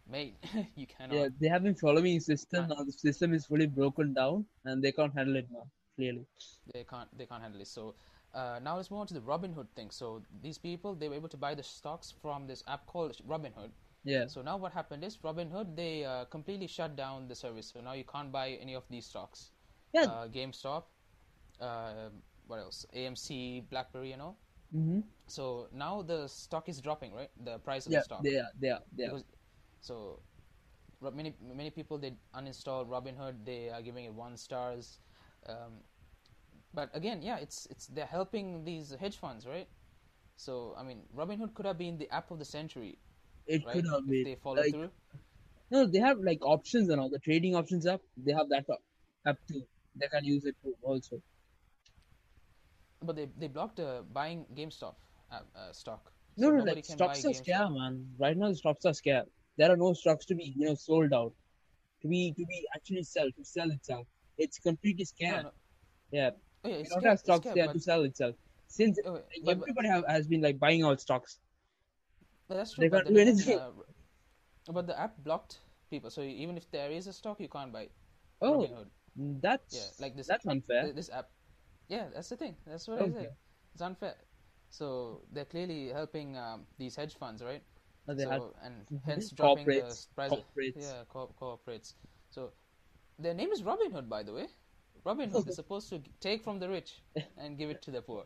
mate 0.09 0.35
you 0.75 0.87
cannot 0.87 1.15
Yeah, 1.15 1.27
they 1.39 1.47
have 1.47 1.63
been 1.63 1.75
following 1.75 2.19
system. 2.19 2.67
Now 2.69 2.83
the 2.83 2.91
system 2.91 3.33
is 3.33 3.45
fully 3.45 3.67
broken 3.67 4.13
down, 4.13 4.45
and 4.65 4.83
they 4.83 4.91
can't 4.91 5.13
handle 5.13 5.35
it 5.37 5.47
now. 5.51 5.65
Clearly. 5.95 6.25
they 6.73 6.83
can't 6.83 7.09
they 7.17 7.25
can't 7.25 7.41
handle 7.41 7.61
it 7.61 7.67
so 7.67 7.93
uh, 8.33 8.59
now 8.63 8.75
let's 8.75 8.91
move 8.91 8.99
on 8.99 9.07
to 9.07 9.13
the 9.13 9.21
Robinhood 9.21 9.67
thing. 9.75 9.89
So 9.89 10.21
these 10.43 10.57
people 10.57 10.93
they 10.93 11.09
were 11.09 11.15
able 11.15 11.29
to 11.29 11.37
buy 11.37 11.55
the 11.55 11.63
stocks 11.63 12.13
from 12.21 12.45
this 12.45 12.63
app 12.67 12.85
called 12.85 13.15
Robinhood. 13.27 13.71
Yeah. 14.03 14.27
So 14.27 14.41
now 14.41 14.57
what 14.57 14.73
happened 14.73 15.03
is 15.03 15.17
Robinhood 15.17 15.75
they 15.75 16.05
uh, 16.05 16.25
completely 16.25 16.67
shut 16.67 16.95
down 16.95 17.27
the 17.27 17.35
service. 17.35 17.71
So 17.73 17.81
now 17.81 17.93
you 17.93 18.03
can't 18.03 18.31
buy 18.31 18.51
any 18.61 18.75
of 18.75 18.83
these 18.89 19.05
stocks. 19.07 19.51
Yeah. 19.93 20.03
Uh, 20.03 20.27
GameStop, 20.27 20.83
uh, 21.59 22.09
what 22.47 22.59
else? 22.59 22.85
AMC, 22.93 23.61
BlackBerry, 23.69 24.11
you 24.11 24.17
know. 24.17 24.35
Mm-hmm. 24.75 24.99
So 25.27 25.67
now 25.73 26.01
the 26.01 26.27
stock 26.27 26.69
is 26.69 26.81
dropping, 26.81 27.13
right? 27.13 27.29
The 27.43 27.57
price 27.59 27.85
of 27.85 27.91
Yeah. 27.93 27.99
the 27.99 28.03
stock. 28.03 28.23
They 28.23 28.37
are. 28.37 28.49
They 28.59 28.69
are. 28.69 28.81
They 28.95 29.03
are. 29.05 29.07
Because, 29.09 29.23
so 29.81 30.19
many 31.13 31.33
many 31.41 31.69
people 31.69 31.97
they 31.97 32.13
uninstall 32.35 32.87
Robinhood. 32.87 33.45
They 33.45 33.69
are 33.69 33.81
giving 33.81 34.05
it 34.05 34.13
one 34.13 34.37
stars. 34.37 34.99
Um, 35.47 35.83
but 36.73 36.89
again, 36.93 37.21
yeah, 37.21 37.37
it's 37.37 37.67
it's 37.69 37.87
they're 37.87 38.05
helping 38.05 38.63
these 38.65 38.91
hedge 38.99 39.17
funds, 39.17 39.47
right? 39.47 39.67
So 40.35 40.73
I 40.77 40.83
mean, 40.83 41.03
Robinhood 41.15 41.53
could 41.53 41.65
have 41.65 41.77
been 41.77 41.97
the 41.97 42.09
app 42.13 42.31
of 42.31 42.39
the 42.39 42.45
century, 42.45 42.97
It 43.47 43.63
right? 43.65 43.77
could 43.77 43.85
have 43.91 44.07
if 44.07 44.07
been. 44.07 44.23
they 44.23 44.35
follow 44.35 44.63
like, 44.63 44.71
through. 44.71 44.89
No, 45.71 45.85
they 45.85 45.99
have 45.99 46.19
like 46.19 46.39
options 46.45 46.89
and 46.89 46.99
all 47.01 47.09
the 47.09 47.19
trading 47.19 47.55
options 47.55 47.85
app. 47.87 48.01
They 48.17 48.33
have 48.33 48.49
that 48.49 48.65
up, 48.69 48.79
app 49.25 49.37
too. 49.47 49.63
They 49.95 50.07
can 50.07 50.23
use 50.25 50.45
it 50.45 50.55
too 50.63 50.75
also. 50.81 51.21
But 53.01 53.15
they 53.15 53.25
they 53.37 53.47
blocked 53.47 53.79
uh, 53.79 54.01
buying 54.13 54.45
GameStop 54.55 54.95
uh, 55.31 55.41
uh, 55.55 55.73
stock. 55.73 56.11
No, 56.37 56.49
So 56.49 56.51
no, 56.51 56.63
nobody 56.63 56.81
like 56.81 56.83
stocks 56.83 57.25
are 57.25 57.33
scare, 57.33 57.69
man. 57.69 58.15
Right 58.19 58.37
now, 58.37 58.49
the 58.49 58.55
stocks 58.55 58.85
are 58.85 58.93
scare. 58.93 59.25
There 59.57 59.71
are 59.71 59.77
no 59.77 59.93
stocks 59.93 60.25
to 60.27 60.35
be, 60.35 60.53
you 60.55 60.67
know, 60.67 60.75
sold 60.75 61.13
out. 61.13 61.33
To 62.01 62.07
be, 62.07 62.31
to 62.37 62.45
be 62.45 62.65
actually 62.75 63.03
sell, 63.03 63.25
to 63.37 63.43
sell 63.43 63.69
itself. 63.71 64.05
It's 64.37 64.59
completely 64.59 65.05
No, 65.21 65.41
no. 65.41 65.51
Yeah, 66.11 66.29
Oh, 66.63 66.69
yeah, 66.69 66.77
you 66.77 66.85
don't 66.85 67.03
have 67.05 67.19
stocks 67.19 67.41
scare, 67.41 67.55
there 67.55 67.65
but, 67.67 67.73
to 67.73 67.79
sell 67.79 68.03
itself. 68.03 68.35
Since 68.67 68.99
oh, 69.05 69.13
like, 69.13 69.23
but- 69.43 69.45
but- 69.45 69.51
everybody 69.61 69.87
have, 69.87 70.05
has 70.07 70.27
been 70.27 70.41
like 70.41 70.59
buying 70.59 70.83
out 70.83 71.01
stocks. 71.01 71.39
but 72.47 72.55
that's 72.55 72.73
true. 72.73 72.83
they 72.83 72.89
but 72.89 73.05
can't 73.05 73.15
do 73.15 73.21
anything. 73.21 73.59
uh, 73.59 73.71
but 74.71 74.85
the 74.87 74.99
app 74.99 75.15
blocked 75.23 75.59
people. 75.89 76.09
So 76.09 76.21
even 76.21 76.55
if 76.57 76.69
there 76.71 76.91
is 76.91 77.07
a 77.07 77.13
stock, 77.13 77.39
you 77.39 77.49
can't 77.49 77.73
buy. 77.73 77.89
Oh, 78.41 78.85
that's 79.15 79.75
Yeah, 79.75 80.05
like 80.05 80.15
this. 80.15 80.27
that's 80.27 80.45
unfair. 80.45 80.93
this 80.93 81.09
app 81.09 81.29
yeah 81.89 82.05
that's 82.13 82.29
the 82.29 82.35
thing 82.35 82.55
that's 82.67 82.87
what 82.87 82.99
i 82.99 83.03
Okay. 83.05 83.13
said 83.13 83.35
it's 83.73 83.81
unfair 83.81 84.15
so 84.69 85.21
they're 85.31 85.45
clearly 85.45 85.87
helping 85.87 86.37
um, 86.37 86.65
these 86.77 86.95
hedge 86.95 87.15
funds 87.15 87.41
right 87.41 87.63
No, 88.07 88.13
they 88.15 88.23
so 88.23 88.53
and 88.63 88.85
hence 89.05 89.29
dropping 89.31 89.67
the 89.67 89.97
price 90.15 90.31
corporates. 90.31 90.75
yeah 90.75 91.03
co- 91.09 91.33
corporates 91.39 91.93
so 92.29 92.51
their 93.19 93.33
name 93.33 93.51
is 93.51 93.63
robin 93.63 93.91
hood 93.91 94.09
by 94.09 94.23
the 94.23 94.33
way 94.33 94.47
robin 95.05 95.29
hood 95.29 95.47
is 95.47 95.55
supposed 95.55 95.89
to 95.89 96.01
take 96.19 96.43
from 96.43 96.59
the 96.59 96.69
rich 96.69 97.01
and 97.37 97.57
give 97.57 97.69
it 97.69 97.81
to 97.81 97.91
the 97.91 98.01
poor 98.01 98.25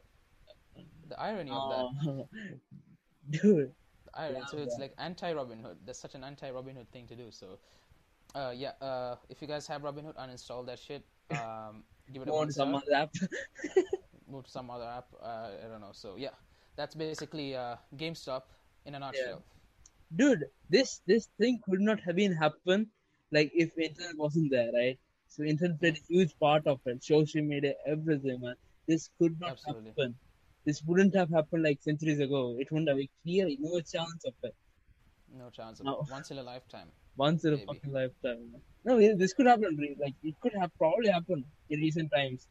the 1.08 1.20
irony 1.20 1.52
of 1.52 1.68
that 1.68 1.86
Oh, 2.08 2.28
dude. 3.30 3.72
the 4.06 4.12
irony 4.20 4.40
yeah, 4.40 4.46
so 4.46 4.58
it's 4.58 4.78
yeah. 4.78 4.82
like 4.84 4.94
anti 4.98 5.34
robin 5.34 5.60
hood 5.60 5.78
that's 5.86 6.00
such 6.00 6.16
an 6.16 6.24
anti 6.24 6.50
robin 6.52 6.76
hood 6.76 6.92
thing 6.92 7.08
to 7.08 7.16
do 7.16 7.32
so 7.32 7.60
uh, 8.36 8.54
yeah 8.56 8.72
uh, 8.82 9.16
if 9.30 9.42
you 9.42 9.48
guys 9.48 9.68
have 9.68 9.84
robin 9.84 10.06
hood 10.06 10.16
uninstall 10.16 10.66
that 10.66 10.80
shit 10.80 11.04
um, 11.32 11.84
give 12.12 12.22
it 12.22 12.28
a 12.28 12.32
Go 12.32 12.38
one 12.38 12.44
on 12.44 12.48
to 12.48 12.54
some 12.54 12.76
other 12.76 12.94
app. 12.94 13.12
move 14.28 14.46
to 14.46 14.52
some 14.52 14.70
other 14.70 14.86
app. 14.86 15.08
Uh, 15.22 15.50
I 15.64 15.68
don't 15.68 15.82
know. 15.82 15.92
So 15.94 16.16
yeah, 16.18 16.32
that's 16.76 16.96
basically 16.96 17.56
uh, 17.56 17.76
GameStop 17.96 18.44
in 18.86 18.96
a 18.96 19.00
nutshell. 19.00 19.44
Dude 20.20 20.44
this 20.70 21.02
this 21.08 21.28
thing 21.40 21.60
could 21.66 21.82
not 21.90 22.00
have 22.06 22.16
been 22.16 22.34
happen 22.44 22.88
like 23.38 23.52
if 23.64 23.78
internet 23.88 24.16
wasn't 24.24 24.50
there 24.56 24.72
right 24.80 24.98
so 25.34 25.44
internet 25.44 25.80
played 25.82 25.98
a 26.02 26.06
huge 26.14 26.34
part 26.46 26.66
of 26.74 26.80
it 26.92 27.04
social 27.04 27.44
media 27.52 27.74
everything 27.94 28.40
man 28.46 28.56
this 28.88 29.10
could 29.20 29.36
not 29.40 29.52
Absolutely. 29.52 29.90
happen 29.92 30.16
this 30.66 30.82
wouldn't 30.88 31.16
have 31.16 31.30
happened 31.38 31.64
like 31.68 31.80
centuries 31.90 32.20
ago 32.28 32.42
it 32.60 32.72
wouldn't 32.72 32.90
have 32.90 32.98
been 33.02 33.14
clearly 33.24 33.58
no 33.68 33.80
chance 33.96 34.24
of 34.32 34.34
it 34.50 34.56
No 35.40 35.50
chance 35.58 35.80
of 35.80 35.86
No. 35.88 35.94
it. 36.00 36.12
Once 36.18 36.30
in 36.34 36.38
a 36.40 36.44
lifetime. 36.44 36.90
once 37.26 37.46
in 37.50 37.54
a 37.58 37.60
fucking 37.68 37.94
lifetime 38.00 38.42
man. 38.52 38.62
no 38.88 38.94
this 39.24 39.34
could 39.38 39.48
happen 39.54 39.78
like 40.06 40.16
it 40.32 40.36
could 40.42 40.56
have 40.62 40.72
probably 40.84 41.10
happened 41.18 41.46
in 41.70 41.80
recent 41.88 42.12
times 42.18 42.48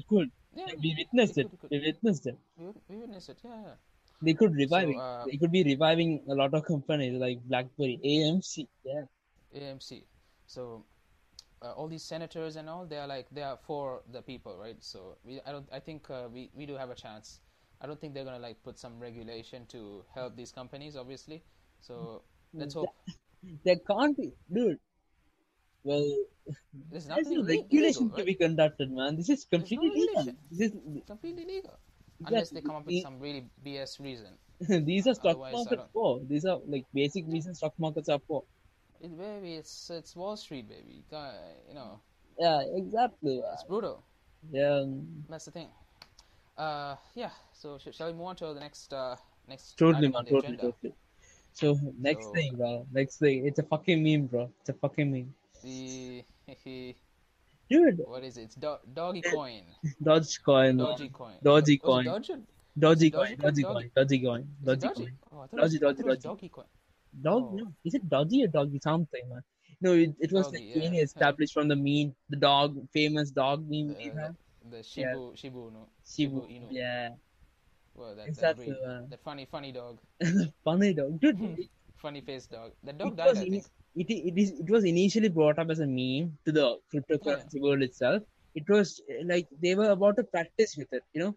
it 0.00 0.06
could 0.12 0.30
Yeah, 0.58 0.66
Like, 0.66 0.78
we 0.84 0.90
witnessed 1.00 1.38
it 1.42 1.46
it, 1.46 1.60
could, 1.60 1.70
we 1.74 1.78
witnessed 1.88 2.26
it 2.32 2.36
we, 2.58 2.66
we 2.90 2.96
witnessed 3.02 3.30
it. 3.34 3.38
Yeah, 3.48 3.58
yeah. 3.68 3.76
They 4.22 4.34
could 4.34 4.54
revive 4.54 4.88
So, 4.88 4.90
it 4.90 4.96
uh, 4.96 5.24
they 5.26 5.36
could 5.36 5.52
be 5.52 5.64
reviving 5.64 6.24
a 6.28 6.34
lot 6.34 6.54
of 6.54 6.64
companies 6.64 7.18
like 7.20 7.38
blackberry 7.44 8.00
amc 8.04 8.66
yeah 8.84 9.04
AMC. 9.54 10.04
So 10.46 10.84
uh, 11.62 11.72
all 11.72 11.88
these 11.88 12.02
senators 12.02 12.56
and 12.56 12.68
all, 12.68 12.86
they 12.86 12.98
are 12.98 13.06
like 13.06 13.26
they 13.30 13.42
are 13.42 13.56
for 13.56 14.02
the 14.12 14.22
people, 14.22 14.56
right? 14.56 14.76
So 14.80 15.16
we, 15.24 15.40
I 15.46 15.52
don't, 15.52 15.68
I 15.72 15.80
think 15.80 16.08
uh, 16.10 16.28
we 16.32 16.50
we 16.54 16.66
do 16.66 16.76
have 16.76 16.90
a 16.90 16.94
chance. 16.94 17.40
I 17.80 17.86
don't 17.86 18.00
think 18.00 18.14
they're 18.14 18.24
gonna 18.24 18.38
like 18.38 18.62
put 18.62 18.78
some 18.78 18.98
regulation 18.98 19.66
to 19.66 20.04
help 20.14 20.36
these 20.36 20.52
companies, 20.52 20.96
obviously. 20.96 21.42
So 21.80 22.22
let's 22.54 22.74
hope. 22.74 22.88
There 23.64 23.76
can't 23.88 24.16
be, 24.16 24.32
dude. 24.52 24.80
Well, 25.84 26.02
There's 26.90 27.06
there's 27.06 27.06
nothing 27.06 27.34
no 27.34 27.42
ille- 27.42 27.62
regulation 27.62 28.02
illegal, 28.02 28.18
to 28.18 28.24
be 28.24 28.34
conducted, 28.34 28.90
man. 28.90 29.14
This 29.14 29.28
is 29.28 29.44
completely 29.44 29.90
legal. 29.90 30.34
This 30.50 30.72
is 30.72 30.76
Completely 31.06 31.44
legal, 31.44 31.78
unless 32.26 32.50
they 32.50 32.60
come 32.60 32.76
up 32.76 32.86
with 32.86 33.02
some 33.02 33.18
really 33.20 33.46
BS 33.64 34.00
reason. 34.00 34.32
these 34.86 35.06
are 35.06 35.14
stock 35.14 35.36
Otherwise, 35.36 35.54
markets 35.54 35.82
for. 35.92 36.20
These 36.28 36.44
are 36.44 36.58
like 36.66 36.84
basic 36.92 37.24
reasons 37.28 37.58
stock 37.58 37.74
markets 37.78 38.08
are 38.08 38.18
for. 38.26 38.42
It, 39.00 39.16
baby, 39.16 39.54
it's 39.54 39.90
it's 39.90 40.16
Wall 40.16 40.36
Street, 40.36 40.68
baby. 40.68 41.04
You 41.68 41.74
know, 41.74 42.00
Yeah, 42.38 42.62
exactly. 42.74 43.40
it's 43.52 43.64
brutal. 43.64 44.02
Yeah, 44.50 44.84
That's 45.28 45.44
the 45.44 45.50
thing. 45.52 45.68
Uh, 46.56 46.96
yeah. 47.14 47.30
So 47.52 47.78
sh- 47.78 47.94
shall 47.94 48.08
we 48.08 48.12
move 48.14 48.26
on 48.26 48.36
to 48.36 48.52
the 48.54 48.60
next 48.60 48.92
uh 48.92 49.16
next 49.48 49.78
totally, 49.78 50.08
man. 50.08 50.24
Totally, 50.24 50.38
agenda? 50.54 50.62
totally. 50.62 50.94
So 51.52 51.78
next 51.98 52.24
So- 52.26 52.32
thing, 52.32 52.56
bro. 52.56 52.86
Next 52.92 53.18
thing. 53.18 53.46
It's 53.46 53.58
a 53.60 53.62
fucking 53.62 54.02
meme, 54.02 54.26
bro. 54.26 54.50
It's 54.60 54.70
a 54.70 54.74
fucking 54.74 55.10
meme, 55.10 55.34
The 55.62 56.24
dude. 57.70 58.00
what 58.06 58.24
is 58.24 58.36
it? 58.38 58.42
It's 58.42 58.54
do- 58.54 58.78
doggy 58.92 59.22
coin, 59.22 59.62
Dogecoin, 60.02 60.76
man. 60.76 60.78
dodgy 60.78 61.08
coin, 61.08 61.38
Dodgy 61.42 61.78
coin. 61.78 62.04
Dodge 62.04 62.30
Dodgy 62.78 63.10
coin, 63.10 63.36
dodgy 63.38 63.62
coin, 63.62 63.90
dodgy 63.96 64.18
coin, 64.20 64.48
dodgy 64.64 64.88
coin. 64.88 65.12
Oh, 65.32 65.40
I 65.40 65.46
thought 65.46 65.58
it 65.58 65.62
was, 65.62 65.72
Dodgy, 65.72 65.78
dodgy, 65.78 66.00
it 66.00 66.06
dodgy. 66.06 66.22
doggy 66.28 66.48
coin. 66.48 66.64
Dog, 67.22 67.42
Oh. 67.52 67.56
no. 67.56 67.72
Is 67.84 67.94
it 67.94 68.08
dodgy 68.08 68.44
or 68.44 68.48
doggy 68.48 68.78
something, 68.82 69.28
man? 69.28 69.42
No, 69.80 69.92
it, 69.94 70.14
it 70.20 70.32
was 70.32 70.46
Doggy, 70.46 70.72
like 70.76 70.92
yeah. 70.92 71.00
established 71.08 71.52
from 71.54 71.68
the 71.68 71.76
meme, 71.76 72.14
the 72.30 72.36
dog, 72.36 72.76
famous 72.92 73.30
dog 73.30 73.68
meme. 73.68 73.96
Uh, 73.98 74.20
have. 74.20 74.36
the 74.70 74.76
Shibu 74.78 75.34
Shibu 75.34 75.72
no 75.72 75.88
Shibu, 76.06 76.46
Inu. 76.50 76.66
yeah. 76.70 77.10
Well, 77.94 78.14
that, 78.14 78.16
that, 78.16 78.28
Exactly, 78.28 78.66
breed, 78.66 78.76
man. 78.86 79.06
that 79.10 79.20
funny 79.24 79.46
funny 79.50 79.72
dog, 79.72 79.98
Funny 80.64 80.94
dog, 80.94 81.20
dude. 81.20 81.68
funny 81.96 82.20
faced 82.20 82.50
dog. 82.52 82.72
That 82.84 82.98
dog 82.98 83.16
died, 83.16 83.36
I 83.38 83.48
think. 83.48 83.64
It, 84.00 84.10
it 84.10 84.38
is 84.42 84.50
it 84.60 84.70
was 84.70 84.84
initially 84.84 85.28
brought 85.28 85.58
up 85.58 85.70
as 85.70 85.80
a 85.80 85.86
meme 85.86 86.38
to 86.44 86.52
the 86.52 86.66
cryptocurrency 86.92 87.60
world 87.60 87.82
itself. 87.82 88.22
It 88.54 88.68
was 88.68 89.00
uh, 89.10 89.24
like 89.26 89.48
they 89.62 89.74
were 89.74 89.90
about 89.90 90.16
to 90.16 90.24
practice 90.24 90.76
with 90.76 90.92
it, 90.92 91.02
you 91.12 91.22
know. 91.22 91.34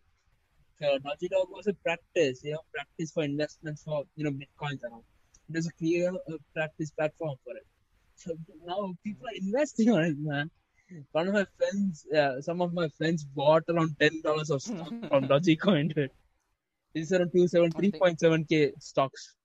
So 0.79 0.97
Dodgy 0.99 1.27
Dog 1.29 1.47
was 1.49 1.67
a 1.67 1.73
practice, 1.73 2.41
you 2.43 2.53
know, 2.53 2.61
practice 2.73 3.11
for 3.11 3.23
investments 3.23 3.83
for 3.83 4.03
you 4.15 4.25
know 4.25 4.31
bitcoins 4.31 4.83
and 4.83 4.93
all. 4.93 5.05
It 5.49 5.55
was 5.55 5.67
a 5.67 5.73
clear 5.73 6.11
uh, 6.11 6.37
practice 6.53 6.91
platform 6.91 7.35
for 7.43 7.55
it. 7.55 7.65
So 8.15 8.33
now 8.65 8.93
people 9.03 9.27
are 9.27 9.37
investing 9.41 9.89
on 9.91 10.03
it, 10.03 10.17
man. 10.19 10.51
One 11.13 11.27
of 11.29 11.33
my 11.33 11.45
friends, 11.57 12.05
uh, 12.15 12.41
some 12.41 12.61
of 12.61 12.73
my 12.73 12.89
friends 12.97 13.23
bought 13.23 13.63
around 13.69 13.95
ten 13.99 14.21
dollars 14.21 14.49
of 14.49 14.61
stock 14.61 14.93
from 15.07 15.27
Dodgy 15.33 15.55
Coin. 15.55 15.87
Dude. 15.87 16.11
This 16.93 17.05
is 17.05 17.13
around 17.13 17.31
two 17.31 17.47
seven 17.47 17.71
three 17.71 17.91
point 17.91 18.19
seven 18.19 18.45
k 18.45 18.73
stocks. 18.79 19.35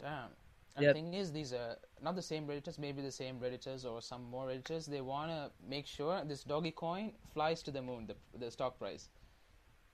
Damn. 0.00 0.39
And 0.76 0.84
Yeah. 0.84 0.92
the 0.92 0.94
thing 0.94 1.14
is, 1.14 1.32
these 1.32 1.52
are 1.52 1.76
not 2.00 2.14
the 2.14 2.22
same 2.22 2.46
redditors, 2.46 2.78
maybe 2.78 3.02
the 3.02 3.10
same 3.12 3.38
redditors 3.40 3.84
or 3.84 4.00
some 4.00 4.22
more 4.24 4.46
redditors. 4.46 4.86
They 4.86 5.00
want 5.00 5.30
to 5.30 5.50
make 5.68 5.86
sure 5.86 6.24
this 6.24 6.44
doggy 6.44 6.70
coin 6.70 7.12
flies 7.34 7.62
to 7.64 7.70
the 7.70 7.82
moon, 7.82 8.06
the, 8.06 8.16
the 8.38 8.50
stock 8.50 8.78
price. 8.78 9.08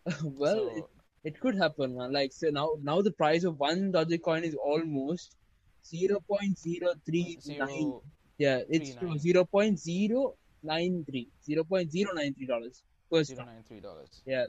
well, 0.22 0.56
So- 0.70 0.76
it, 0.76 0.84
it 1.24 1.40
could 1.40 1.56
happen, 1.56 1.96
man. 1.96 2.12
Like 2.12 2.32
so 2.32 2.50
now, 2.50 2.70
now 2.82 3.02
the 3.02 3.10
price 3.10 3.44
of 3.44 3.58
one 3.58 3.90
doggy 3.90 4.18
coin 4.18 4.44
is 4.44 4.54
almost 4.54 5.36
zero 5.84 6.20
point 6.28 6.58
three 6.58 6.80
nine. 6.80 7.38
Zero, 7.40 8.02
Yeah, 8.38 8.60
it's 8.68 8.90
zero 9.20 9.44
point 9.44 9.78
zero 9.80 10.36
nine 10.62 11.04
three, 11.04 11.28
zero 11.44 11.64
point 11.64 11.90
zero 11.90 12.12
nine 12.14 12.34
three 12.34 12.46
dollars 12.46 12.82
zero 13.24 13.44
nine 13.44 13.64
three 13.66 13.80
dollars. 13.80 14.22
Yeah, 14.26 14.46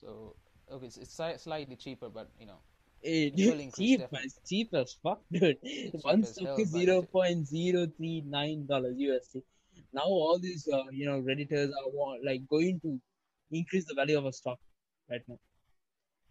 So 0.00 0.36
okay, 0.70 0.86
it's, 0.86 0.96
it's 0.96 1.42
slightly 1.42 1.76
cheaper, 1.76 2.08
but 2.08 2.30
you 2.38 2.46
know, 2.46 2.60
it, 3.02 3.34
It 3.36 3.74
cheap. 3.74 4.00
It's 4.12 4.38
cheap 4.48 4.74
as 4.74 4.94
fuck, 5.02 5.20
dude. 5.32 5.58
cheap 5.62 5.94
One 6.02 6.24
stock 6.24 6.58
is 6.60 6.68
zero 6.70 7.02
point 7.02 7.46
zero 7.46 7.86
three 7.96 8.22
nine 8.26 8.66
dollars 8.66 8.96
USD. 8.98 9.42
Now 9.92 10.02
all 10.04 10.38
these, 10.38 10.68
uh, 10.72 10.84
you 10.92 11.06
know, 11.06 11.20
redditors 11.20 11.68
are 11.70 11.88
wa- 11.92 12.18
like 12.24 12.46
going 12.48 12.80
to 12.80 13.00
increase 13.50 13.84
the 13.86 13.94
value 13.94 14.18
of 14.18 14.26
a 14.26 14.32
stock 14.32 14.58
right 15.10 15.22
now. 15.28 15.38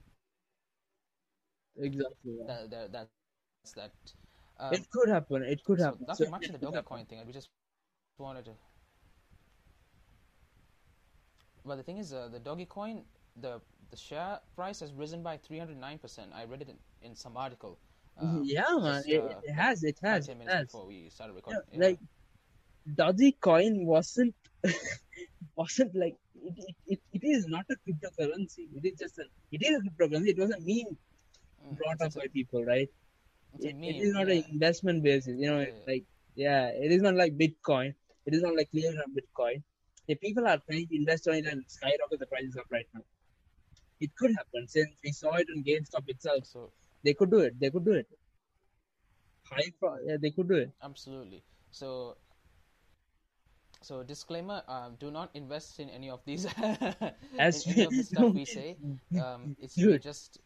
Exactly. 1.77 2.37
yeah. 2.39 2.45
that, 2.47 2.71
that 2.71 2.91
that's 2.93 3.73
that. 3.75 3.91
Um, 4.59 4.85
It 4.85 4.89
could 4.89 5.09
happen. 5.09 5.43
It 5.43 5.63
could 5.63 5.79
so 5.79 5.97
happen. 5.97 6.05
nothing 6.07 6.29
So 6.29 6.29
much 6.29 6.47
in 6.47 6.53
the 6.53 6.59
happen. 6.71 6.83
Dogecoin 7.03 7.07
thing. 7.07 7.19
We 7.25 7.33
just 7.33 7.49
wanted 8.19 8.45
to. 8.45 8.51
But 11.65 11.75
the 11.75 11.83
thing 11.83 11.97
is, 11.97 12.13
uh, 12.13 12.29
the 12.29 12.39
Dogecoin, 12.39 13.03
the 13.35 13.61
the 13.91 13.97
share 13.97 14.39
price 14.55 14.79
has 14.79 14.93
risen 14.93 15.21
by 15.23 15.37
309 15.37 15.99
percent. 15.99 16.31
I 16.33 16.45
read 16.45 16.61
it 16.61 16.69
in, 16.69 16.77
in 17.01 17.15
some 17.15 17.37
article. 17.37 17.77
um, 18.17 18.41
yeah, 18.45 18.77
man. 18.79 19.03
just, 19.03 19.07
It, 19.09 19.21
uh, 19.21 19.39
it 19.43 19.53
has. 19.53 19.83
It 19.83 19.99
has. 20.03 20.27
ten 20.27 20.35
It 20.35 20.39
minutes 20.39 20.55
has. 20.55 20.65
before 20.67 20.87
we 20.87 21.09
started 21.09 21.33
recording. 21.35 21.61
Yeah. 21.71 21.85
like 21.87 21.99
Dogecoin 22.95 23.85
wasn't 23.85 24.35
wasn't 25.55 25.95
like 25.95 26.15
it, 26.35 26.53
it, 26.57 26.75
it, 26.87 26.99
it 27.13 27.23
is 27.23 27.47
not 27.47 27.65
a 27.69 27.75
cryptocurrency. 27.85 28.67
It 28.75 28.85
is 28.93 28.99
just 28.99 29.17
a 29.19 29.25
it 29.51 29.61
is 29.63 29.77
a 29.77 29.81
cryptocurrency. 29.89 30.29
It 30.29 30.37
was 30.39 30.51
a 30.51 30.59
meme 30.59 30.97
Mm, 31.63 31.77
brought 31.77 32.01
up 32.01 32.15
a, 32.15 32.19
by 32.19 32.27
people, 32.33 32.65
right? 32.65 32.89
It, 33.59 33.75
meme. 33.75 33.83
it 33.83 33.97
is 34.01 34.13
not 34.13 34.27
yeah. 34.27 34.35
an 34.35 34.45
investment 34.51 35.03
basis. 35.03 35.35
You 35.39 35.51
know, 35.51 35.59
Yeah. 35.59 35.65
it's 35.69 35.87
like 35.87 36.05
yeah, 36.35 36.67
it 36.69 36.91
is 36.91 37.01
not 37.01 37.15
like 37.15 37.37
Bitcoin. 37.37 37.93
It 38.25 38.33
is 38.33 38.41
not 38.41 38.55
like 38.55 38.69
clear 38.71 38.89
on 38.91 39.13
Bitcoin. 39.19 39.63
The 40.07 40.15
people 40.15 40.47
are 40.47 40.59
trying 40.67 40.87
to 40.87 40.95
invest 40.95 41.27
on 41.27 41.35
it 41.35 41.45
and 41.45 41.63
skyrocket 41.67 42.19
the 42.19 42.27
prices 42.27 42.57
up 42.57 42.65
right 42.71 42.87
now. 42.93 43.01
It 44.01 44.11
could 44.17 44.31
happen 44.35 44.67
since 44.67 44.89
we 45.03 45.11
saw 45.11 45.33
it 45.35 45.47
on 45.55 45.63
GameStop 45.63 46.09
itself. 46.09 46.45
So 46.45 46.71
They 47.03 47.13
could 47.13 47.31
do 47.31 47.39
it. 47.39 47.59
They 47.59 47.69
could 47.69 47.85
do 47.85 47.93
it. 47.93 48.07
High, 49.51 49.71
yeah, 50.05 50.17
they 50.19 50.31
could 50.31 50.47
do 50.49 50.55
it. 50.55 50.71
absolutely. 50.81 51.43
So. 51.71 52.17
So 53.83 54.03
disclaimer: 54.03 54.61
um, 54.67 54.95
Do 54.99 55.09
not 55.09 55.29
invest 55.33 55.79
in 55.79 55.89
any 55.89 56.09
of 56.09 56.21
these. 56.25 56.45
As 57.39 57.65
in 57.65 57.73
any 57.73 57.83
of 57.85 57.95
the 57.97 58.03
stuff 58.03 58.33
we 58.33 58.45
say. 58.45 58.77
Um, 59.19 59.55
it's 59.61 59.75
Dude. 59.75 60.01
just 60.01 60.39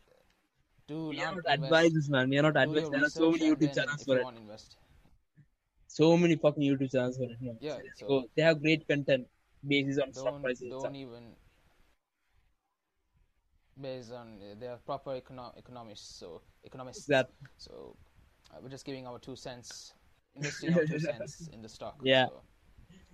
do 0.88 1.10
We 1.10 1.18
not 1.18 1.36
not 1.36 1.46
advisors, 1.58 2.10
man. 2.10 2.30
We 2.30 2.38
are 2.40 2.44
not 2.44 2.56
advisors. 2.56 2.90
There 2.90 3.04
are 3.04 3.10
so 3.10 3.32
many 3.32 3.52
YouTube 3.52 3.76
channels 3.76 4.04
for 4.04 4.18
it. 4.18 4.28
invest. 4.38 4.78
So 5.88 6.16
many 6.18 6.36
fucking 6.36 6.64
YouTube 6.64 6.92
channels 6.92 7.18
for 7.18 7.24
it. 7.24 7.38
Yeah, 7.42 7.80
So 7.98 8.08
so 8.08 8.30
they 8.36 8.42
have 8.44 8.62
great 8.62 8.88
content 8.88 9.28
based 9.68 10.00
on 10.00 10.14
stock 10.14 10.42
prices. 10.42 10.70
don't 10.70 10.80
stuff. 10.82 10.96
even 10.96 11.36
based 13.80 14.12
on 14.12 14.40
uh, 14.42 14.56
they 14.60 14.68
are 14.68 14.78
proper 14.78 15.12
econo- 15.20 15.56
economists 15.58 16.20
so 16.20 16.42
economists 16.64 17.10
That 17.10 17.30
so 17.58 17.96
uh, 18.52 18.58
we're 18.62 18.70
just 18.70 18.86
giving 18.86 19.06
our 19.08 19.20
two 19.20 19.36
cents 19.36 19.94
investing 20.36 20.74
our 20.74 20.84
two 20.84 21.00
cents 21.00 21.50
in 21.54 21.62
the 21.62 21.70
stock 21.70 22.02
Yeah. 22.02 22.28
so 22.28 22.44